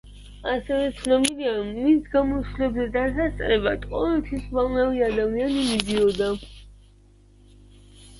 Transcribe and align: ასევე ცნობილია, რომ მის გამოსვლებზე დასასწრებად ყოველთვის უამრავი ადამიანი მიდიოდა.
ასევე 0.51 0.85
ცნობილია, 0.99 1.49
რომ 1.57 1.67
მის 1.81 2.07
გამოსვლებზე 2.13 2.85
დასასწრებად 2.95 3.85
ყოველთვის 3.91 4.47
უამრავი 4.55 5.03
ადამიანი 5.09 5.67
მიდიოდა. 5.69 6.31